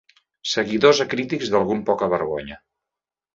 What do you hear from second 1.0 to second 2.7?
acrítics d'algun poca-vergonya.